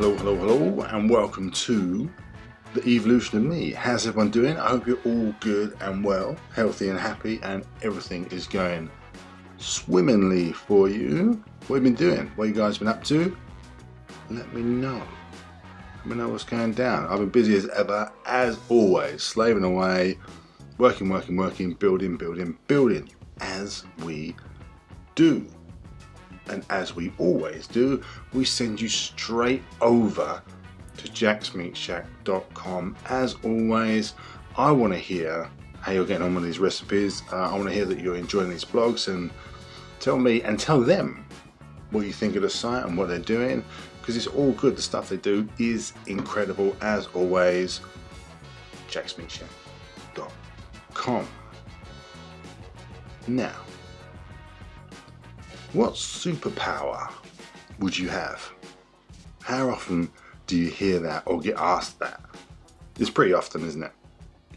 Hello, 0.00 0.16
hello, 0.16 0.34
hello, 0.34 0.80
and 0.84 1.10
welcome 1.10 1.50
to 1.50 2.10
the 2.72 2.88
evolution 2.88 3.36
of 3.36 3.44
me. 3.44 3.72
How's 3.72 4.06
everyone 4.06 4.30
doing? 4.30 4.56
I 4.56 4.68
hope 4.68 4.86
you're 4.86 4.96
all 5.04 5.34
good 5.40 5.76
and 5.82 6.02
well, 6.02 6.36
healthy 6.54 6.88
and 6.88 6.98
happy, 6.98 7.38
and 7.42 7.66
everything 7.82 8.24
is 8.30 8.46
going 8.46 8.90
swimmingly 9.58 10.52
for 10.52 10.88
you. 10.88 11.44
What 11.66 11.76
have 11.76 11.84
you 11.84 11.92
been 11.92 11.94
doing? 11.96 12.32
What 12.36 12.48
you 12.48 12.54
guys 12.54 12.78
been 12.78 12.88
up 12.88 13.04
to? 13.04 13.36
Let 14.30 14.50
me 14.54 14.62
know. 14.62 15.02
Let 15.98 16.06
me 16.06 16.16
know 16.16 16.30
what's 16.30 16.44
going 16.44 16.72
down. 16.72 17.06
I've 17.06 17.18
been 17.18 17.28
busy 17.28 17.54
as 17.56 17.68
ever, 17.68 18.10
as 18.24 18.58
always, 18.70 19.22
slaving 19.22 19.64
away, 19.64 20.16
working, 20.78 21.10
working, 21.10 21.36
working, 21.36 21.74
building, 21.74 22.16
building, 22.16 22.56
building, 22.68 23.10
as 23.42 23.84
we 24.02 24.34
do. 25.14 25.46
And 26.50 26.64
as 26.68 26.94
we 26.94 27.12
always 27.18 27.66
do, 27.66 28.02
we 28.32 28.44
send 28.44 28.80
you 28.80 28.88
straight 28.88 29.62
over 29.80 30.42
to 30.96 31.08
jacksmeatshack.com. 31.08 32.96
As 33.06 33.36
always, 33.44 34.14
I 34.56 34.70
want 34.72 34.92
to 34.92 34.98
hear 34.98 35.48
how 35.80 35.92
you're 35.92 36.04
getting 36.04 36.26
on 36.26 36.34
with 36.34 36.44
these 36.44 36.58
recipes. 36.58 37.22
Uh, 37.32 37.36
I 37.36 37.56
want 37.56 37.68
to 37.68 37.74
hear 37.74 37.86
that 37.86 38.00
you're 38.00 38.16
enjoying 38.16 38.50
these 38.50 38.64
blogs 38.64 39.08
and 39.08 39.30
tell 40.00 40.18
me 40.18 40.42
and 40.42 40.58
tell 40.58 40.80
them 40.80 41.24
what 41.90 42.04
you 42.04 42.12
think 42.12 42.36
of 42.36 42.42
the 42.42 42.50
site 42.50 42.84
and 42.84 42.98
what 42.98 43.08
they're 43.08 43.18
doing 43.18 43.64
because 44.00 44.16
it's 44.16 44.26
all 44.26 44.52
good. 44.52 44.76
The 44.76 44.82
stuff 44.82 45.08
they 45.08 45.16
do 45.16 45.48
is 45.58 45.94
incredible. 46.06 46.76
As 46.80 47.08
always, 47.14 47.80
jacksmeatshack.com. 48.88 51.28
Now, 53.28 53.54
what 55.72 55.92
superpower 55.92 57.12
would 57.78 57.96
you 57.96 58.08
have? 58.08 58.50
How 59.42 59.70
often 59.70 60.10
do 60.46 60.56
you 60.56 60.68
hear 60.68 60.98
that 61.00 61.22
or 61.26 61.40
get 61.40 61.56
asked 61.56 62.00
that? 62.00 62.20
It's 62.98 63.10
pretty 63.10 63.32
often, 63.32 63.64
isn't 63.64 63.82
it? 63.82 63.92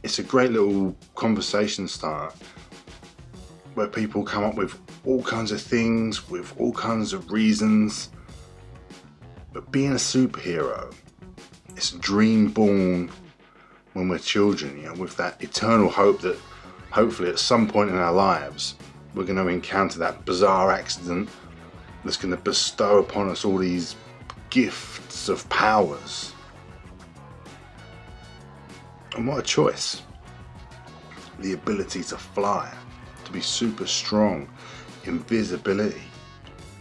It's 0.02 0.18
a 0.20 0.24
great 0.24 0.52
little 0.52 0.96
conversation 1.16 1.88
starter 1.88 2.36
where 3.76 3.88
people 3.88 4.24
come 4.24 4.44
up 4.44 4.56
with 4.56 4.80
all 5.06 5.24
kinds 5.24 5.52
of 5.52 5.62
things, 5.62 6.30
with 6.30 6.54
all 6.60 6.74
kinds 6.74 7.14
of 7.14 7.32
reasons. 7.32 8.10
But 9.52 9.72
being 9.72 9.92
a 9.92 9.96
superhero, 9.96 10.94
it's 11.76 11.94
a 11.94 12.00
dream 12.00 12.50
born 12.50 13.12
when 13.94 14.10
we're 14.10 14.18
children, 14.18 14.78
you 14.78 14.88
know, 14.88 14.94
with 14.94 15.16
that 15.18 15.42
eternal 15.44 15.90
hope 15.90 16.22
that 16.22 16.38
hopefully 16.90 17.30
at 17.30 17.40
some 17.40 17.68
point 17.68 17.92
in 17.92 17.98
our 17.98 18.14
lives 18.14 18.76
we're 19.14 19.26
going 19.26 19.38
to 19.38 19.48
encounter 19.48 20.00
that 20.00 20.26
bizarre 20.26 20.72
accident 20.72 21.30
that's 22.04 22.18
going 22.18 22.36
to 22.36 22.42
bestow 22.42 23.00
upon 23.00 23.30
us 23.30 23.46
all 23.46 23.58
these 23.58 23.96
gifts 24.50 25.30
of 25.30 25.48
powers. 25.50 26.34
And 29.16 29.28
what 29.28 29.40
a 29.40 29.44
choice! 29.44 30.02
The 31.40 31.54
ability 31.54 32.04
to 32.06 32.18
fly, 32.18 32.74
to 33.26 33.32
be 33.32 33.42
super 33.42 33.86
strong, 33.86 34.50
invisibility, 35.06 36.02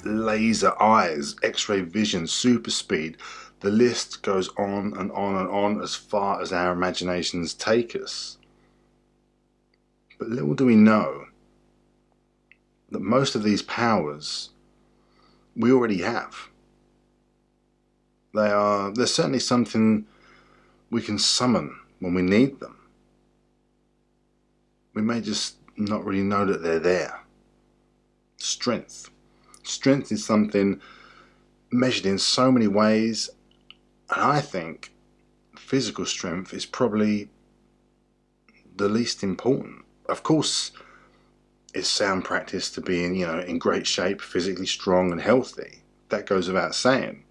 laser 0.05 0.73
eyes, 0.81 1.37
x 1.43 1.69
ray 1.69 1.83
vision, 1.83 2.27
super 2.27 2.71
speed. 2.71 3.19
The 3.61 3.71
list 3.71 4.23
goes 4.23 4.49
on 4.59 4.95
and 4.99 5.13
on 5.13 5.37
and 5.37 5.49
on 5.49 5.83
as 5.83 5.95
far 5.95 6.41
as 6.41 6.53
our 6.53 6.73
imaginations 6.73 7.55
take 7.55 7.95
us. 7.95 8.39
But 10.19 10.31
little 10.31 10.55
do 10.55 10.65
we 10.67 10.77
know 10.77 11.27
that 12.93 13.03
most 13.03 13.35
of 13.35 13.43
these 13.43 13.63
powers 13.63 14.51
we 15.57 15.73
already 15.73 15.99
have. 15.99 16.49
They 18.35 18.51
are 18.51 18.91
there's 18.93 19.15
certainly 19.15 19.41
something 19.41 20.07
we 20.91 21.03
can 21.03 21.19
summon 21.19 21.79
when 22.01 22.15
we 22.15 22.23
need 22.23 22.61
them. 22.61 22.77
We 24.95 25.03
may 25.03 25.21
just 25.21 25.57
not 25.77 26.05
really 26.05 26.23
know 26.23 26.45
that 26.45 26.63
they're 26.63 26.79
there. 26.79 27.21
Strength. 28.37 29.11
Strength 29.63 30.13
is 30.13 30.25
something 30.25 30.81
measured 31.71 32.07
in 32.07 32.19
so 32.19 32.51
many 32.53 32.69
ways, 32.69 33.31
and 34.11 34.23
I 34.23 34.41
think 34.41 34.93
physical 35.57 36.05
strength 36.05 36.53
is 36.53 36.67
probably 36.67 37.31
the 38.77 38.89
least 38.89 39.23
important. 39.23 39.85
Of 40.07 40.23
course, 40.23 40.73
it's 41.75 41.89
sound 41.89 42.25
practice 42.25 42.71
to 42.71 42.81
be 42.81 43.05
in, 43.05 43.15
you 43.15 43.27
know, 43.27 43.41
in 43.41 43.59
great 43.59 43.87
shape, 43.87 44.21
physically 44.21 44.67
strong 44.67 45.11
and 45.11 45.21
healthy. 45.21 45.83
That 46.11 46.27
goes 46.27 46.47
without 46.47 46.75
saying. 46.75 47.25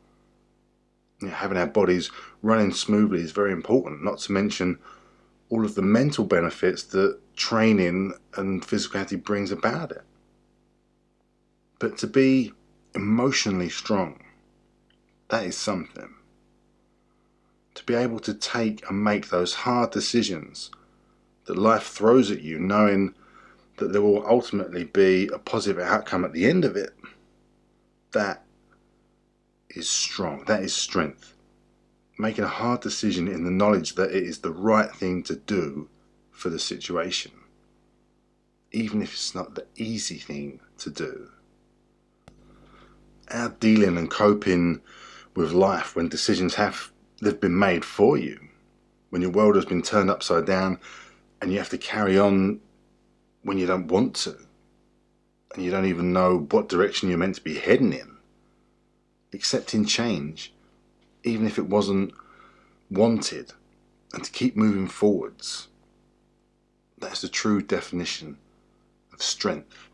You 1.20 1.28
know, 1.28 1.34
having 1.34 1.58
our 1.58 1.68
bodies 1.68 2.10
running 2.42 2.74
smoothly 2.74 3.22
is 3.22 3.32
very 3.32 3.52
important, 3.52 4.04
not 4.04 4.20
to 4.20 4.32
mention 4.32 4.80
all 5.50 5.64
of 5.64 5.76
the 5.76 5.82
mental 5.82 6.26
benefits 6.26 6.84
that 6.84 7.20
training 7.36 8.14
and 8.36 8.64
physicality 8.64 9.22
brings 9.22 9.52
about 9.52 9.92
it. 9.92 10.02
But 11.78 11.98
to 12.00 12.08
be 12.08 12.54
emotionally 12.96 13.70
strong, 13.70 14.24
that 15.30 15.46
is 15.46 15.58
something. 15.58 16.16
To 17.76 17.84
be 17.86 17.94
able 17.94 18.20
to 18.22 18.34
take 18.34 18.88
and 18.90 19.04
make 19.04 19.30
those 19.30 19.54
hard 19.54 19.92
decisions 19.92 20.72
that 21.46 21.58
life 21.58 21.84
throws 21.84 22.32
at 22.32 22.42
you, 22.42 22.60
knowing 22.60 23.14
that 23.82 23.92
there 23.92 24.02
will 24.02 24.26
ultimately 24.28 24.84
be 24.84 25.28
a 25.34 25.40
positive 25.40 25.82
outcome 25.82 26.24
at 26.24 26.34
the 26.34 26.46
end 26.46 26.64
of 26.64 26.76
it, 26.76 26.92
that 28.12 28.44
is 29.72 29.90
strong. 29.90 30.44
That 30.46 30.62
is 30.62 30.74
strength. 30.74 31.34
Making 32.20 32.44
a 32.44 32.48
hard 32.48 32.82
decision 32.82 33.28
in 33.28 33.44
the 33.44 33.50
knowledge 33.50 33.96
that 33.96 34.12
it 34.12 34.24
is 34.24 34.40
the 34.40 34.52
right 34.52 34.92
thing 34.92 35.24
to 35.24 35.36
do 35.36 35.90
for 36.32 36.50
the 36.50 36.60
situation, 36.60 37.32
even 38.72 39.02
if 39.02 39.14
it's 39.14 39.34
not 39.34 39.56
the 39.56 39.66
easy 39.76 40.18
thing 40.18 40.60
to 40.78 40.92
do. 40.92 41.30
Our 43.32 43.50
dealing 43.50 43.98
and 43.98 44.12
coping 44.12 44.82
with 45.36 45.54
life 45.54 45.96
when 45.96 46.08
decisions 46.08 46.54
have 46.56 46.92
they've 47.20 47.40
been 47.40 47.58
made 47.58 47.84
for 47.84 48.16
you, 48.16 48.40
when 49.10 49.24
your 49.24 49.32
world 49.32 49.56
has 49.56 49.66
been 49.66 49.82
turned 49.82 50.12
upside 50.12 50.46
down 50.46 50.80
and 51.42 51.52
you 51.52 51.58
have 51.58 51.70
to 51.70 51.78
carry 51.80 52.20
on 52.20 52.60
when 53.44 53.58
you 53.58 53.66
don't 53.66 53.88
want 53.88 54.16
to, 54.16 54.38
and 55.54 55.64
you 55.64 55.72
don't 55.72 55.86
even 55.86 56.14
know 56.14 56.48
what 56.52 56.70
direction 56.70 57.10
you're 57.10 57.18
meant 57.18 57.36
to 57.36 57.44
be 57.44 57.56
heading 57.56 57.94
in. 57.94 58.18
Accepting 59.34 59.86
change, 59.86 60.54
even 61.24 61.48
if 61.48 61.58
it 61.58 61.68
wasn't 61.68 62.14
wanted, 62.90 63.54
and 64.14 64.24
to 64.24 64.32
keep 64.32 64.56
moving 64.56 64.88
forwards. 64.88 65.68
That's 66.98 67.22
the 67.22 67.30
true 67.30 67.62
definition 67.62 68.38
of 69.14 69.22
strength. 69.22 69.90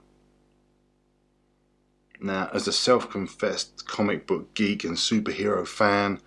Now, 2.20 2.50
as 2.52 2.68
a 2.68 2.74
self 2.74 3.10
confessed 3.10 3.88
comic 3.88 4.26
book 4.26 4.54
geek 4.56 4.84
and 4.84 4.98
superhero 4.98 5.68
fan, 5.68 6.20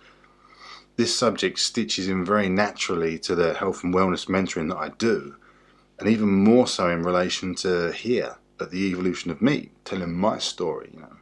this 0.95 1.15
subject 1.15 1.59
stitches 1.59 2.07
in 2.07 2.23
very 2.23 2.47
naturally 2.47 3.19
to 3.19 3.35
the 3.35 3.53
health 3.53 3.83
and 3.83 3.93
wellness 3.93 4.27
mentoring 4.27 4.69
that 4.69 4.77
I 4.77 4.89
do 4.89 5.35
and 6.01 6.09
even 6.09 6.29
more 6.29 6.65
so 6.65 6.89
in 6.89 7.03
relation 7.03 7.53
to 7.53 7.91
here 7.91 8.35
at 8.59 8.71
the 8.71 8.87
evolution 8.87 9.29
of 9.29 9.39
me, 9.39 9.69
telling 9.85 10.11
my 10.11 10.39
story, 10.39 10.89
you 10.91 10.99
know, 10.99 11.15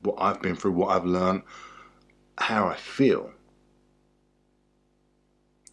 what 0.00 0.16
I've 0.18 0.40
been 0.40 0.56
through, 0.56 0.72
what 0.72 0.96
I've 0.96 1.04
learned, 1.04 1.42
how 2.38 2.66
I 2.66 2.74
feel. 2.74 3.32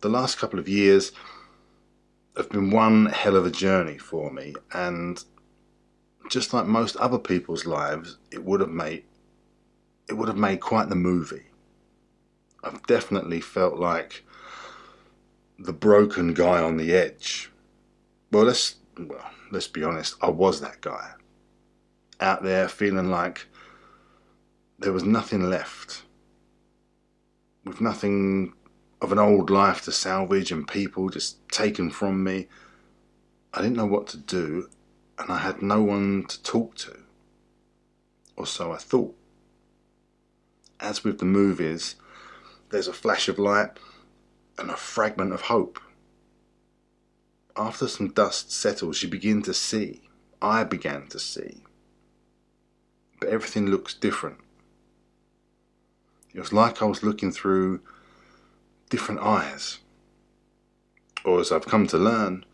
The 0.01 0.09
last 0.09 0.37
couple 0.37 0.59
of 0.59 0.67
years 0.67 1.13
have 2.35 2.49
been 2.49 2.71
one 2.71 3.05
hell 3.05 3.37
of 3.37 3.45
a 3.45 3.51
journey 3.51 3.97
for 3.97 4.29
me, 4.33 4.53
and 4.73 5.23
just 6.29 6.53
like 6.53 6.65
most 6.65 6.97
other 6.97 7.19
people's 7.19 7.65
lives, 7.65 8.17
it 8.31 8.43
would 8.43 8.59
have 8.59 8.69
made 8.69 9.05
it 10.09 10.15
would 10.15 10.27
have 10.27 10.37
made 10.37 10.59
quite 10.59 10.89
the 10.89 10.95
movie. 10.95 11.45
I've 12.65 12.85
definitely 12.85 13.39
felt 13.39 13.75
like 13.77 14.25
the 15.57 15.71
broken 15.71 16.33
guy 16.33 16.61
on 16.61 16.75
the 16.75 16.93
edge 16.93 17.50
well, 18.31 18.45
let's 18.45 18.75
well, 18.97 19.29
let's 19.51 19.67
be 19.67 19.83
honest. 19.83 20.15
I 20.21 20.29
was 20.29 20.61
that 20.61 20.81
guy 20.81 21.11
out 22.19 22.43
there 22.43 22.67
feeling 22.67 23.09
like 23.09 23.47
there 24.79 24.93
was 24.93 25.03
nothing 25.03 25.49
left, 25.49 26.03
with 27.65 27.81
nothing 27.81 28.53
of 29.01 29.11
an 29.11 29.19
old 29.19 29.49
life 29.49 29.83
to 29.83 29.91
salvage 29.91 30.51
and 30.51 30.67
people 30.67 31.09
just 31.09 31.47
taken 31.49 31.89
from 31.89 32.23
me. 32.23 32.47
I 33.53 33.61
didn't 33.61 33.77
know 33.77 33.85
what 33.85 34.07
to 34.07 34.17
do, 34.17 34.69
and 35.19 35.29
I 35.29 35.39
had 35.39 35.61
no 35.61 35.81
one 35.81 36.25
to 36.27 36.41
talk 36.41 36.75
to, 36.75 36.99
or 38.37 38.45
so 38.45 38.71
I 38.71 38.77
thought. 38.77 39.15
As 40.79 41.03
with 41.03 41.19
the 41.19 41.25
movies, 41.25 41.95
there's 42.69 42.87
a 42.87 42.93
flash 42.93 43.27
of 43.27 43.37
light 43.37 43.71
and 44.57 44.71
a 44.71 44.77
fragment 44.77 45.33
of 45.33 45.41
hope 45.41 45.79
after 47.55 47.87
some 47.87 48.09
dust 48.09 48.51
settles, 48.51 49.01
you 49.03 49.09
begin 49.09 49.41
to 49.43 49.53
see. 49.53 50.01
I 50.41 50.63
began 50.63 51.07
to 51.07 51.19
see. 51.19 51.63
But 53.19 53.29
everything 53.29 53.67
looks 53.67 53.93
different. 53.93 54.37
It 56.33 56.39
was 56.39 56.53
like 56.53 56.81
I 56.81 56.85
was 56.85 57.03
looking 57.03 57.31
through 57.31 57.81
different 58.89 59.21
eyes. 59.21 59.79
Or 61.23 61.39
as 61.39 61.51
I've 61.51 61.65
come 61.65 61.87
to 61.87 61.97
learn, 61.97 62.45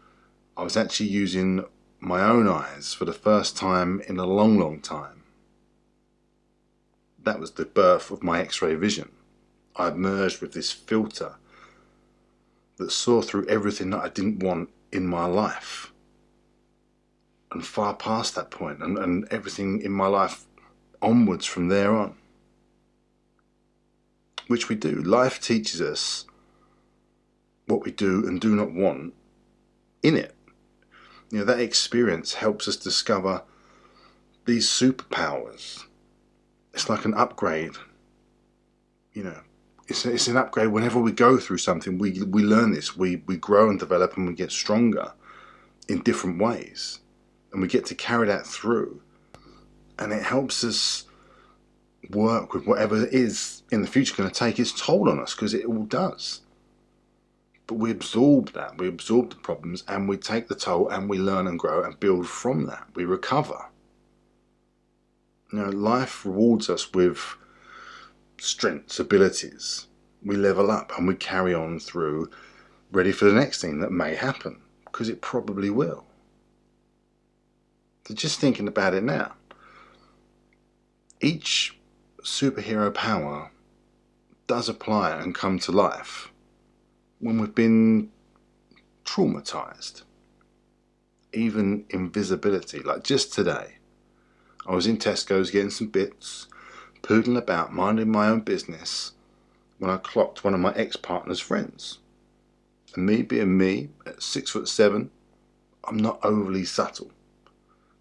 I 0.58 0.64
was 0.64 0.76
actually 0.76 1.10
using 1.10 1.64
my 2.00 2.22
own 2.22 2.48
eyes 2.48 2.94
for 2.94 3.06
the 3.06 3.14
first 3.14 3.56
time 3.56 4.02
in 4.08 4.18
a 4.18 4.26
long, 4.26 4.58
long 4.58 4.82
time. 4.82 5.24
That 7.24 7.40
was 7.40 7.52
the 7.52 7.66
birth 7.66 8.12
of 8.12 8.24
my 8.24 8.42
X 8.42 8.62
ray 8.62 8.76
vision. 8.76 9.12
I 9.76 9.92
merged 9.92 10.42
with 10.42 10.54
this 10.54 10.72
filter 10.72 11.36
that 12.78 12.92
saw 12.92 13.22
through 13.22 13.48
everything 13.48 13.92
that 13.92 14.04
I 14.04 14.10
didn't 14.10 14.42
want 14.42 14.70
in 14.92 15.06
my 15.06 15.26
life 15.26 15.92
and 17.52 17.66
far 17.66 17.94
past 17.94 18.36
that 18.36 18.52
point 18.52 18.82
and, 18.82 18.98
and 18.98 19.28
everything 19.32 19.82
in 19.82 19.92
my 19.92 20.08
life 20.08 20.46
onwards 21.02 21.46
from 21.46 21.68
there 21.70 21.96
on. 21.96 22.16
Which 24.48 24.70
we 24.70 24.76
do. 24.76 25.02
Life 25.02 25.42
teaches 25.42 25.82
us 25.82 26.26
what 27.66 27.84
we 27.84 27.92
do 27.92 28.26
and 28.26 28.40
do 28.40 28.56
not 28.56 28.72
want 28.72 29.14
in 30.02 30.16
it. 30.16 30.34
You 31.32 31.40
know, 31.40 31.46
that 31.46 31.60
experience 31.60 32.36
helps 32.36 32.68
us 32.68 32.78
discover 32.78 33.44
these 34.46 34.68
superpowers. 34.68 35.84
It's 36.74 36.90
like 36.90 37.04
an 37.04 37.14
upgrade. 37.14 37.74
You 39.12 39.24
know, 39.24 39.40
it's, 39.88 40.06
it's 40.06 40.28
an 40.28 40.38
upgrade 40.38 40.70
whenever 40.70 41.00
we 41.00 41.12
go 41.12 41.38
through 41.38 41.60
something, 41.60 41.98
we, 41.98 42.22
we 42.24 42.44
learn 42.44 42.72
this, 42.72 42.98
we, 42.98 43.18
we 43.26 43.38
grow 43.38 43.70
and 43.70 43.80
develop 43.80 44.18
and 44.18 44.28
we 44.28 44.34
get 44.34 44.52
stronger 44.52 45.14
in 45.88 46.02
different 46.02 46.42
ways. 46.42 47.00
And 47.52 47.62
we 47.62 47.68
get 47.68 47.86
to 47.88 47.96
carry 47.96 48.28
that 48.28 48.46
through. 48.46 49.02
And 49.98 50.12
it 50.12 50.24
helps 50.24 50.64
us 50.64 51.06
work 52.10 52.54
with 52.54 52.68
whatever 52.68 53.06
it 53.06 53.14
is 53.14 53.64
in 53.72 53.82
the 53.82 53.88
future 53.88 54.16
going 54.16 54.30
to 54.30 54.36
take 54.36 54.60
its 54.60 54.74
toll 54.80 55.10
on 55.10 55.20
us 55.20 55.34
because 55.34 55.54
it 55.54 55.66
all 55.66 55.84
does. 55.84 56.42
But 57.66 57.76
we 57.76 57.92
absorb 57.92 58.54
that, 58.54 58.78
we 58.78 58.88
absorb 58.88 59.30
the 59.30 59.36
problems, 59.38 59.84
and 59.88 60.08
we 60.08 60.18
take 60.18 60.48
the 60.48 60.56
toll 60.56 60.90
and 60.90 61.10
we 61.10 61.18
learn 61.18 61.48
and 61.48 61.60
grow 61.60 61.84
and 61.84 62.00
build 62.00 62.28
from 62.28 62.66
that. 62.68 62.88
We 62.96 63.06
recover. 63.06 63.66
You 65.52 65.60
know, 65.60 65.70
life 65.70 66.26
rewards 66.26 66.70
us 66.70 66.94
with 66.94 67.36
strengths, 68.40 69.00
abilities. 69.00 69.88
We 70.24 70.36
level 70.36 70.72
up 70.72 70.92
and 70.98 71.08
we 71.08 71.16
carry 71.16 71.54
on 71.54 71.80
through, 71.80 72.30
ready 72.92 73.12
for 73.12 73.26
the 73.26 73.34
next 73.34 73.62
thing 73.62 73.80
that 73.80 73.92
may 73.92 74.16
happen, 74.16 74.62
because 74.86 75.10
it 75.10 75.22
probably 75.22 75.70
will. 75.70 76.06
So 78.08 78.14
just 78.14 78.40
thinking 78.40 78.68
about 78.68 78.94
it 78.94 79.04
now, 79.04 79.34
each 81.22 81.78
superhero 82.22 82.94
power 82.94 83.52
does 84.48 84.70
apply 84.70 85.20
and 85.20 85.36
come 85.36 85.60
to 85.60 85.72
life 85.72 86.32
when 87.20 87.40
we've 87.40 87.56
been 87.56 88.10
traumatized. 89.06 90.04
Even 91.34 91.86
invisibility, 91.90 92.80
like 92.80 93.04
just 93.04 93.34
today. 93.34 93.76
I 94.66 94.74
was 94.74 94.88
in 94.88 94.98
Tesco's 94.98 95.52
getting 95.52 95.70
some 95.70 95.88
bits, 95.88 96.48
poodling 97.08 97.38
about, 97.38 97.74
minding 97.74 98.12
my 98.12 98.28
own 98.28 98.42
business, 98.42 99.14
when 99.80 99.90
I 99.90 99.98
clocked 99.98 100.44
one 100.44 100.54
of 100.54 100.60
my 100.60 100.74
ex 100.74 100.98
partner's 100.98 101.40
friends. 101.40 102.00
And 102.96 103.06
me 103.06 103.22
being 103.22 103.58
me, 103.58 103.90
at 104.06 104.22
six 104.22 104.52
foot 104.52 104.68
seven, 104.68 105.10
I'm 105.86 105.98
not 105.98 106.20
overly 106.24 106.66
subtle. 106.66 107.12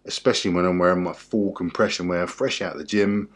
Especially 0.03 0.51
when 0.51 0.65
I'm 0.65 0.77
wearing 0.77 1.03
my 1.03 1.13
full 1.13 1.53
compression 1.53 2.07
wear 2.07 2.27
fresh 2.27 2.61
out 2.61 2.73
of 2.73 2.79
the 2.79 2.85
gym. 2.85 3.29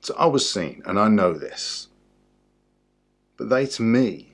So 0.00 0.14
I 0.18 0.26
was 0.26 0.50
seen, 0.50 0.82
and 0.84 0.98
I 0.98 1.08
know 1.08 1.32
this. 1.32 1.88
But 3.36 3.50
they 3.50 3.66
to 3.66 3.82
me 3.82 4.32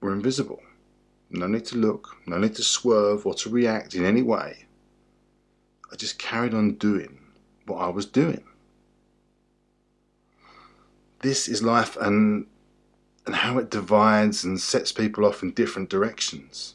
were 0.00 0.12
invisible. 0.12 0.62
No 1.30 1.46
need 1.46 1.64
to 1.66 1.76
look, 1.76 2.16
no 2.26 2.38
need 2.38 2.56
to 2.56 2.62
swerve 2.62 3.24
or 3.26 3.34
to 3.34 3.50
react 3.50 3.94
in 3.94 4.04
any 4.04 4.22
way. 4.22 4.66
I 5.92 5.96
just 5.96 6.18
carried 6.18 6.54
on 6.54 6.74
doing 6.74 7.20
what 7.66 7.78
I 7.78 7.88
was 7.88 8.06
doing. 8.06 8.44
This 11.24 11.48
is 11.48 11.62
life 11.62 11.96
and 11.96 12.46
and 13.24 13.34
how 13.34 13.56
it 13.56 13.70
divides 13.70 14.44
and 14.44 14.60
sets 14.60 14.92
people 14.92 15.24
off 15.24 15.42
in 15.42 15.52
different 15.52 15.88
directions. 15.88 16.74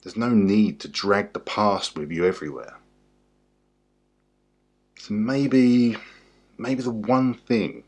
There's 0.00 0.16
no 0.16 0.28
need 0.28 0.78
to 0.78 0.88
drag 0.88 1.32
the 1.32 1.40
past 1.40 1.98
with 1.98 2.12
you 2.12 2.24
everywhere. 2.24 2.78
So 5.00 5.14
maybe 5.14 5.96
maybe 6.58 6.80
the 6.80 6.92
one 6.92 7.34
thing 7.34 7.82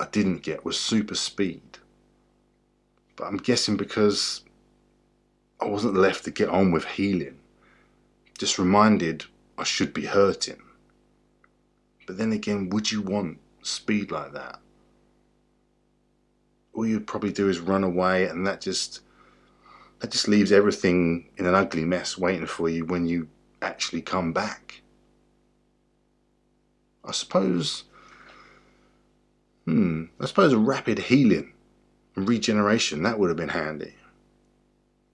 I 0.00 0.06
didn't 0.06 0.44
get 0.44 0.64
was 0.64 0.80
super 0.80 1.14
speed. 1.14 1.76
But 3.16 3.26
I'm 3.26 3.36
guessing 3.36 3.76
because 3.76 4.44
I 5.60 5.66
wasn't 5.66 5.92
left 6.06 6.24
to 6.24 6.30
get 6.30 6.48
on 6.48 6.72
with 6.72 6.86
healing, 6.86 7.38
just 8.38 8.58
reminded 8.58 9.26
I 9.58 9.64
should 9.64 9.92
be 9.92 10.06
hurting. 10.06 10.62
But 12.06 12.16
then 12.16 12.32
again, 12.32 12.70
would 12.70 12.90
you 12.90 13.02
want 13.02 13.36
speed 13.62 14.10
like 14.10 14.32
that? 14.32 14.60
All 16.72 16.86
you'd 16.86 17.06
probably 17.06 17.32
do 17.32 17.48
is 17.48 17.60
run 17.60 17.84
away, 17.84 18.26
and 18.26 18.46
that 18.46 18.60
just 18.60 19.00
that 20.00 20.10
just 20.10 20.28
leaves 20.28 20.50
everything 20.50 21.28
in 21.36 21.46
an 21.46 21.54
ugly 21.54 21.84
mess 21.84 22.16
waiting 22.16 22.46
for 22.46 22.68
you 22.68 22.86
when 22.86 23.06
you 23.06 23.28
actually 23.60 24.00
come 24.00 24.32
back. 24.32 24.80
I 27.04 27.12
suppose, 27.12 27.84
hmm, 29.66 30.04
I 30.20 30.26
suppose 30.26 30.54
rapid 30.54 30.98
healing 30.98 31.52
and 32.16 32.28
regeneration, 32.28 33.02
that 33.02 33.18
would 33.18 33.28
have 33.28 33.36
been 33.36 33.48
handy. 33.48 33.94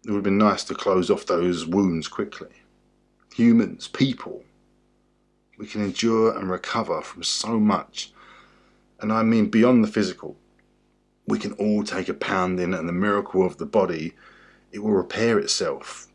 It 0.05 0.11
would 0.11 0.19
have 0.19 0.25
been 0.25 0.39
nice 0.39 0.63
to 0.65 0.75
close 0.75 1.11
off 1.11 1.27
those 1.27 1.67
wounds 1.67 2.07
quickly. 2.07 2.51
Humans, 3.35 3.89
people, 3.89 4.45
we 5.59 5.67
can 5.67 5.83
endure 5.83 6.37
and 6.37 6.49
recover 6.49 7.03
from 7.03 7.23
so 7.23 7.59
much. 7.59 8.13
And 9.01 9.13
I 9.13 9.23
mean 9.23 9.51
beyond 9.51 9.85
the 9.85 9.89
physical. 9.89 10.37
We 11.27 11.39
can 11.39 11.53
all 11.53 11.83
take 11.83 12.09
a 12.09 12.15
pounding, 12.15 12.73
and 12.73 12.89
the 12.89 12.93
miracle 12.93 13.45
of 13.45 13.59
the 13.59 13.67
body, 13.67 14.15
it 14.73 14.79
will 14.79 14.93
repair 14.93 15.39
itself. 15.39 16.07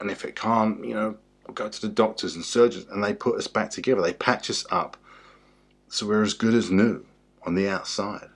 And 0.00 0.10
if 0.10 0.24
it 0.24 0.36
can't, 0.36 0.84
you 0.84 0.94
know, 0.94 1.16
we'll 1.46 1.54
go 1.54 1.68
to 1.68 1.80
the 1.80 1.88
doctors 1.88 2.34
and 2.34 2.44
surgeons 2.44 2.86
and 2.90 3.02
they 3.02 3.14
put 3.14 3.36
us 3.36 3.46
back 3.46 3.70
together. 3.70 4.02
They 4.02 4.12
patch 4.12 4.50
us 4.50 4.66
up 4.70 4.96
so 5.88 6.06
we're 6.06 6.22
as 6.22 6.34
good 6.34 6.54
as 6.54 6.70
new 6.70 7.04
on 7.42 7.54
the 7.54 7.68
outside. 7.68 8.28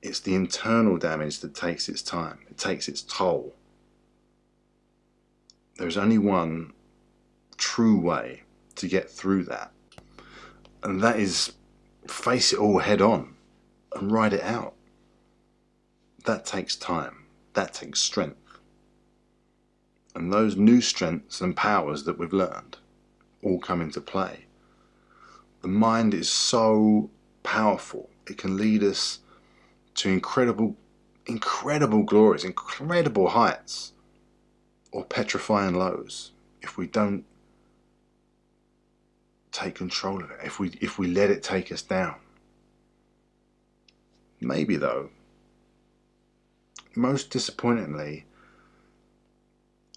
It's 0.00 0.20
the 0.20 0.34
internal 0.34 0.96
damage 0.96 1.40
that 1.40 1.54
takes 1.54 1.88
its 1.88 2.02
time, 2.02 2.38
it 2.48 2.56
takes 2.56 2.88
its 2.88 3.02
toll. 3.02 3.54
There's 5.76 5.96
only 5.96 6.18
one 6.18 6.72
true 7.56 7.98
way 7.98 8.42
to 8.76 8.88
get 8.88 9.10
through 9.10 9.44
that, 9.44 9.72
and 10.82 11.02
that 11.02 11.18
is 11.18 11.52
face 12.10 12.52
it 12.52 12.58
all 12.58 12.78
head 12.78 13.00
on 13.00 13.34
and 13.94 14.10
ride 14.10 14.32
it 14.32 14.42
out. 14.42 14.74
That 16.24 16.44
takes 16.44 16.76
time, 16.76 17.24
that 17.54 17.72
takes 17.74 18.00
strength. 18.00 18.58
And 20.14 20.32
those 20.32 20.56
new 20.56 20.80
strengths 20.80 21.40
and 21.40 21.56
powers 21.56 22.04
that 22.04 22.18
we've 22.18 22.32
learned 22.32 22.78
all 23.42 23.60
come 23.60 23.80
into 23.80 24.00
play. 24.00 24.46
The 25.62 25.68
mind 25.68 26.14
is 26.14 26.28
so 26.28 27.10
powerful, 27.42 28.10
it 28.26 28.38
can 28.38 28.56
lead 28.56 28.82
us 28.82 29.20
to 29.94 30.08
incredible, 30.08 30.76
incredible 31.26 32.02
glories, 32.02 32.44
incredible 32.44 33.28
heights, 33.28 33.92
or 34.92 35.04
petrifying 35.04 35.74
lows 35.74 36.32
if 36.62 36.76
we 36.76 36.86
don't 36.86 37.24
take 39.58 39.74
control 39.74 40.22
of 40.22 40.30
it, 40.30 40.38
if 40.44 40.58
we, 40.58 40.70
if 40.80 40.98
we 40.98 41.06
let 41.06 41.30
it 41.30 41.42
take 41.42 41.72
us 41.72 41.82
down. 41.82 42.16
Maybe 44.40 44.76
though, 44.76 45.10
most 46.94 47.30
disappointingly, 47.30 48.24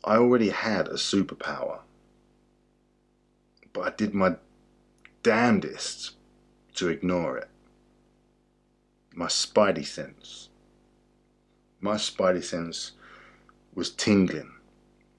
I 0.03 0.15
already 0.15 0.49
had 0.49 0.87
a 0.87 0.93
superpower, 0.93 1.79
but 3.71 3.81
I 3.81 3.95
did 3.95 4.13
my 4.13 4.35
damnedest 5.23 6.15
to 6.75 6.89
ignore 6.89 7.37
it 7.37 7.47
my 9.13 9.27
spidey 9.27 9.85
sense. 9.85 10.49
My 11.79 11.95
spidey 11.95 12.43
sense 12.43 12.93
was 13.73 13.89
tingling. 13.91 14.51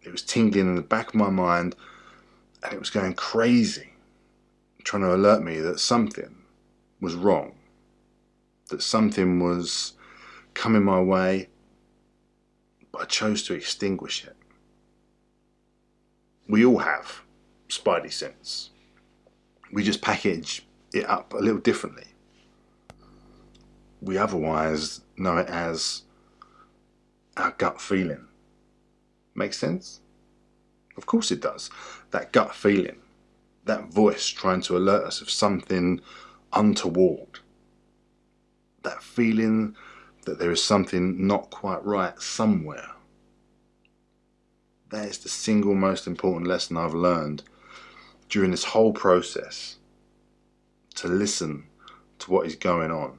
It 0.02 0.10
was 0.10 0.22
tingling 0.22 0.66
in 0.66 0.74
the 0.76 0.82
back 0.82 1.08
of 1.08 1.14
my 1.14 1.30
mind 1.30 1.76
and 2.62 2.72
it 2.72 2.78
was 2.78 2.90
going 2.90 3.14
crazy, 3.14 3.91
trying 4.84 5.02
to 5.02 5.14
alert 5.14 5.42
me 5.42 5.60
that 5.60 5.80
something 5.80 6.36
was 7.00 7.14
wrong, 7.14 7.54
that 8.70 8.82
something 8.82 9.40
was 9.40 9.94
coming 10.54 10.82
my 10.82 11.00
way, 11.00 11.48
but 12.90 13.02
I 13.02 13.04
chose 13.06 13.42
to 13.44 13.54
extinguish 13.54 14.24
it. 14.24 14.36
We 16.48 16.64
all 16.64 16.78
have 16.78 17.22
spidey 17.68 18.12
sense. 18.12 18.70
We 19.72 19.82
just 19.82 20.02
package 20.02 20.66
it 20.92 21.08
up 21.08 21.32
a 21.32 21.38
little 21.38 21.60
differently. 21.60 22.04
We 24.00 24.18
otherwise 24.18 25.00
know 25.16 25.38
it 25.38 25.48
as 25.48 26.02
our 27.36 27.52
gut 27.52 27.80
feeling. 27.80 28.26
Makes 29.34 29.58
sense? 29.58 30.00
Of 30.96 31.06
course 31.06 31.30
it 31.30 31.40
does. 31.40 31.70
That 32.10 32.32
gut 32.32 32.54
feeling, 32.54 33.01
that 33.64 33.92
voice 33.92 34.28
trying 34.28 34.60
to 34.62 34.76
alert 34.76 35.04
us 35.04 35.20
of 35.20 35.30
something 35.30 36.00
untoward, 36.52 37.40
that 38.82 39.02
feeling 39.02 39.76
that 40.24 40.38
there 40.38 40.50
is 40.50 40.62
something 40.62 41.26
not 41.26 41.50
quite 41.50 41.84
right 41.84 42.20
somewhere. 42.20 42.88
That 44.90 45.06
is 45.06 45.18
the 45.18 45.28
single 45.28 45.74
most 45.74 46.06
important 46.06 46.46
lesson 46.46 46.76
I've 46.76 46.94
learned 46.94 47.42
during 48.28 48.50
this 48.50 48.64
whole 48.64 48.92
process 48.92 49.76
to 50.96 51.08
listen 51.08 51.64
to 52.18 52.30
what 52.30 52.46
is 52.46 52.56
going 52.56 52.90
on, 52.90 53.18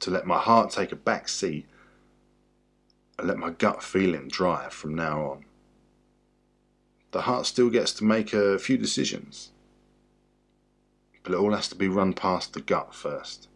to 0.00 0.10
let 0.10 0.26
my 0.26 0.38
heart 0.38 0.70
take 0.70 0.92
a 0.92 0.96
back 0.96 1.28
seat 1.28 1.66
and 3.18 3.28
let 3.28 3.38
my 3.38 3.50
gut 3.50 3.82
feeling 3.82 4.28
drive 4.28 4.72
from 4.72 4.94
now 4.94 5.22
on. 5.22 5.44
The 7.10 7.22
heart 7.22 7.46
still 7.46 7.70
gets 7.70 7.92
to 7.94 8.04
make 8.04 8.32
a 8.32 8.58
few 8.58 8.76
decisions, 8.76 9.50
but 11.22 11.32
it 11.32 11.38
all 11.38 11.54
has 11.54 11.68
to 11.68 11.74
be 11.74 11.88
run 11.88 12.12
past 12.12 12.52
the 12.52 12.60
gut 12.60 12.94
first. 12.94 13.48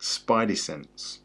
Spidey 0.00 0.56
sense, 0.56 1.20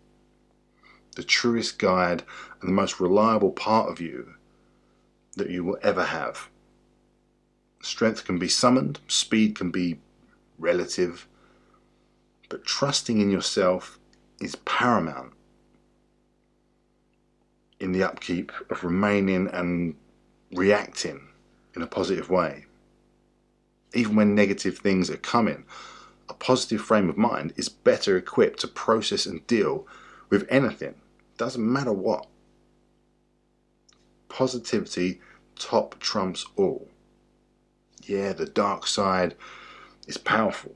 the 1.15 1.24
truest 1.24 1.79
guide 1.79 2.24
and 2.62 2.69
the 2.69 2.74
most 2.74 3.00
reliable 3.00 3.51
part 3.51 3.89
of 3.89 4.00
you 4.00 4.36
that 5.36 5.50
you 5.50 5.63
will 5.63 5.77
ever 5.81 6.05
have. 6.05 6.50
Strength 7.81 8.25
can 8.25 8.38
be 8.38 8.48
summoned, 8.48 9.00
speed 9.07 9.55
can 9.55 9.72
be 9.72 10.00
relative, 10.60 11.27
but 12.50 12.63
trusting 12.63 13.19
in 13.19 13.31
yourself 13.31 14.00
is 14.39 14.55
paramount 14.57 15.33
in 17.79 17.91
the 17.91 18.03
upkeep 18.03 18.51
of 18.69 18.83
remaining 18.83 19.48
and 19.48 19.95
reacting 20.53 21.27
in 21.75 21.81
a 21.81 21.88
positive 21.88 22.29
way. 22.29 22.65
Even 23.93 24.15
when 24.15 24.36
negative 24.36 24.77
things 24.77 25.10
are 25.10 25.17
coming, 25.17 25.65
a 26.29 26.33
positive 26.33 26.81
frame 26.81 27.10
of 27.10 27.17
mind 27.17 27.53
is 27.57 27.69
better 27.69 28.17
equipped 28.17 28.60
to 28.62 28.67
process 28.67 29.25
and 29.25 29.45
deal 29.48 29.88
with 30.29 30.48
anything. 30.50 30.95
Doesn't 31.38 31.72
matter 31.72 31.93
what. 31.93 32.27
Positivity 34.29 35.22
top 35.55 36.00
trumps 36.00 36.45
all. 36.55 36.88
Yeah, 38.03 38.33
the 38.33 38.45
dark 38.45 38.88
side 38.88 39.36
is 40.07 40.17
powerful, 40.17 40.75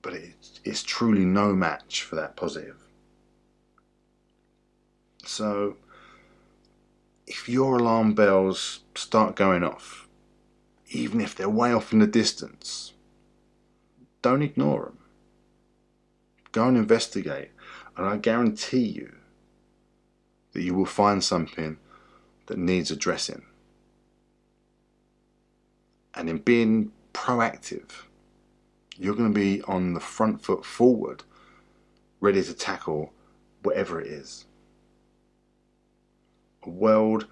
but 0.00 0.14
it's 0.64 0.82
truly 0.82 1.24
no 1.24 1.52
match 1.52 2.02
for 2.02 2.16
that 2.16 2.36
positive. 2.36 2.82
So, 5.24 5.76
if 7.32 7.48
your 7.48 7.78
alarm 7.78 8.12
bells 8.12 8.80
start 8.94 9.34
going 9.34 9.64
off, 9.64 10.06
even 10.90 11.18
if 11.18 11.34
they're 11.34 11.48
way 11.48 11.72
off 11.72 11.90
in 11.90 11.98
the 11.98 12.06
distance, 12.06 12.92
don't 14.20 14.42
ignore 14.42 14.84
them. 14.84 14.98
Go 16.52 16.68
and 16.68 16.76
investigate, 16.76 17.50
and 17.96 18.06
I 18.06 18.18
guarantee 18.18 18.84
you 18.84 19.14
that 20.52 20.62
you 20.62 20.74
will 20.74 20.84
find 20.84 21.24
something 21.24 21.78
that 22.46 22.58
needs 22.58 22.90
addressing. 22.90 23.42
And 26.14 26.28
in 26.28 26.38
being 26.38 26.92
proactive, 27.14 28.04
you're 28.98 29.16
going 29.16 29.32
to 29.32 29.40
be 29.40 29.62
on 29.62 29.94
the 29.94 30.00
front 30.00 30.42
foot 30.42 30.66
forward, 30.66 31.24
ready 32.20 32.42
to 32.42 32.52
tackle 32.52 33.14
whatever 33.62 33.98
it 33.98 34.08
is 34.08 34.44
a 36.64 36.70
world 36.70 37.26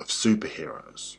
of 0.00 0.08
superheroes, 0.08 1.16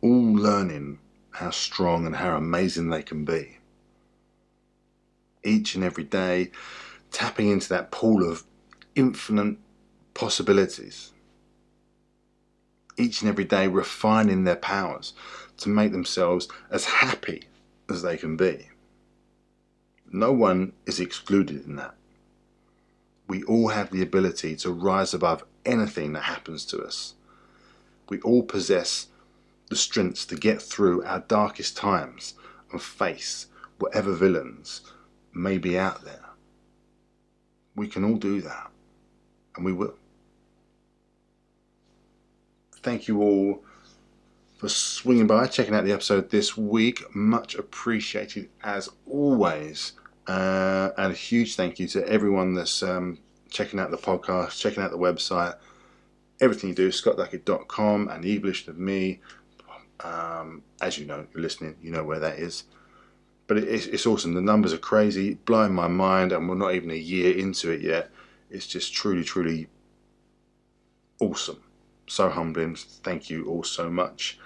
all 0.00 0.34
learning 0.34 0.98
how 1.32 1.50
strong 1.50 2.06
and 2.06 2.16
how 2.16 2.36
amazing 2.36 2.90
they 2.90 3.02
can 3.02 3.24
be. 3.24 3.58
Each 5.42 5.74
and 5.74 5.84
every 5.84 6.04
day, 6.04 6.50
tapping 7.10 7.48
into 7.48 7.68
that 7.70 7.90
pool 7.90 8.28
of 8.28 8.44
infinite 8.94 9.56
possibilities. 10.14 11.12
Each 12.96 13.22
and 13.22 13.30
every 13.30 13.44
day, 13.44 13.66
refining 13.66 14.44
their 14.44 14.56
powers 14.56 15.14
to 15.58 15.68
make 15.68 15.92
themselves 15.92 16.48
as 16.70 16.84
happy 16.84 17.44
as 17.88 18.02
they 18.02 18.16
can 18.16 18.36
be. 18.36 18.68
No 20.12 20.32
one 20.32 20.72
is 20.86 21.00
excluded 21.00 21.66
in 21.66 21.76
that 21.76 21.94
we 23.30 23.44
all 23.44 23.68
have 23.68 23.92
the 23.92 24.02
ability 24.02 24.56
to 24.56 24.72
rise 24.72 25.14
above 25.14 25.44
anything 25.64 26.14
that 26.14 26.24
happens 26.24 26.64
to 26.64 26.82
us. 26.82 27.14
We 28.08 28.20
all 28.22 28.42
possess 28.42 29.06
the 29.68 29.76
strength 29.76 30.26
to 30.28 30.34
get 30.34 30.60
through 30.60 31.04
our 31.04 31.20
darkest 31.20 31.76
times 31.76 32.34
and 32.72 32.82
face 32.82 33.46
whatever 33.78 34.14
villains 34.14 34.80
may 35.32 35.58
be 35.58 35.78
out 35.78 36.04
there. 36.04 36.30
We 37.76 37.86
can 37.86 38.02
all 38.02 38.16
do 38.16 38.40
that, 38.40 38.72
and 39.54 39.64
we 39.64 39.72
will. 39.72 39.94
Thank 42.82 43.06
you 43.06 43.22
all 43.22 43.62
for 44.56 44.68
swinging 44.68 45.28
by, 45.28 45.46
checking 45.46 45.76
out 45.76 45.84
the 45.84 45.92
episode 45.92 46.30
this 46.30 46.56
week. 46.56 47.14
Much 47.14 47.54
appreciated 47.54 48.48
as 48.64 48.88
always. 49.06 49.92
Uh, 50.30 50.92
and 50.96 51.12
a 51.12 51.16
huge 51.16 51.56
thank 51.56 51.80
you 51.80 51.88
to 51.88 52.08
everyone 52.08 52.54
that's 52.54 52.84
um, 52.84 53.18
checking 53.50 53.80
out 53.80 53.90
the 53.90 53.96
podcast, 53.96 54.60
checking 54.60 54.80
out 54.80 54.92
the 54.92 54.96
website, 54.96 55.56
everything 56.40 56.70
you 56.70 56.76
do, 56.76 56.88
scottduckett.com 56.90 58.06
and 58.06 58.22
the 58.22 58.28
evolution 58.28 58.70
of 58.70 58.78
me. 58.78 59.20
Um, 59.98 60.62
as 60.80 60.96
you 60.98 61.04
know, 61.04 61.26
you're 61.34 61.42
listening, 61.42 61.74
you 61.82 61.90
know 61.90 62.04
where 62.04 62.20
that 62.20 62.38
is. 62.38 62.62
But 63.48 63.56
it, 63.56 63.64
it's, 63.64 63.86
it's 63.86 64.06
awesome. 64.06 64.34
The 64.34 64.40
numbers 64.40 64.72
are 64.72 64.78
crazy, 64.78 65.34
blowing 65.34 65.74
my 65.74 65.88
mind, 65.88 66.30
and 66.30 66.48
we're 66.48 66.54
not 66.54 66.76
even 66.76 66.92
a 66.92 66.94
year 66.94 67.36
into 67.36 67.72
it 67.72 67.80
yet. 67.80 68.12
It's 68.50 68.68
just 68.68 68.94
truly, 68.94 69.24
truly 69.24 69.66
awesome. 71.18 71.60
So 72.06 72.28
humbling. 72.28 72.76
Thank 72.76 73.30
you 73.30 73.48
all 73.48 73.64
so 73.64 73.90
much 73.90 74.38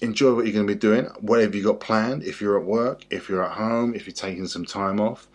enjoy 0.00 0.34
what 0.34 0.44
you're 0.44 0.54
going 0.54 0.66
to 0.66 0.74
be 0.74 0.78
doing. 0.78 1.04
Whatever 1.20 1.56
you 1.56 1.64
got 1.64 1.80
planned, 1.80 2.22
if 2.24 2.40
you're 2.40 2.58
at 2.58 2.64
work, 2.64 3.04
if 3.10 3.28
you're 3.28 3.44
at 3.44 3.52
home, 3.52 3.94
if 3.94 4.06
you're 4.06 4.14
taking 4.14 4.46
some 4.46 4.64
time 4.64 5.00
off. 5.00 5.28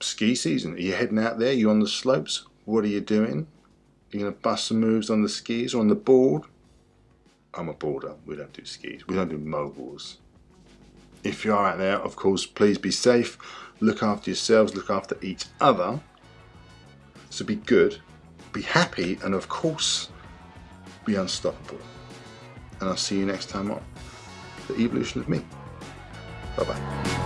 Ski 0.00 0.34
season. 0.34 0.74
Are 0.74 0.78
you 0.78 0.92
heading 0.92 1.18
out 1.18 1.38
there? 1.38 1.52
You 1.52 1.70
on 1.70 1.80
the 1.80 1.88
slopes? 1.88 2.46
What 2.64 2.84
are 2.84 2.88
you 2.88 3.00
doing? 3.00 3.46
Are 3.46 4.16
you 4.16 4.20
going 4.20 4.32
to 4.32 4.38
bust 4.38 4.66
some 4.66 4.80
moves 4.80 5.10
on 5.10 5.22
the 5.22 5.28
skis 5.28 5.74
or 5.74 5.80
on 5.80 5.88
the 5.88 5.94
board? 5.94 6.42
I'm 7.54 7.68
a 7.68 7.72
boarder. 7.72 8.14
We 8.26 8.36
don't 8.36 8.52
do 8.52 8.64
skis. 8.64 9.06
We 9.08 9.16
don't 9.16 9.30
do 9.30 9.38
moguls. 9.38 10.18
If 11.24 11.44
you 11.44 11.52
are 11.52 11.70
out 11.70 11.78
there, 11.78 11.96
of 11.96 12.14
course, 12.14 12.46
please 12.46 12.78
be 12.78 12.90
safe. 12.90 13.38
Look 13.80 14.02
after 14.02 14.30
yourselves. 14.30 14.74
Look 14.74 14.90
after 14.90 15.16
each 15.22 15.46
other. 15.60 16.00
So 17.30 17.44
be 17.44 17.56
good, 17.56 17.98
be 18.52 18.62
happy, 18.62 19.18
and 19.22 19.34
of 19.34 19.48
course, 19.48 20.08
be 21.04 21.16
unstoppable 21.16 21.78
and 22.80 22.88
I'll 22.88 22.96
see 22.96 23.18
you 23.18 23.26
next 23.26 23.48
time 23.48 23.70
on 23.70 23.82
The 24.68 24.74
Evolution 24.76 25.20
of 25.20 25.28
Me. 25.28 25.44
Bye 26.56 26.64
bye. 26.64 27.24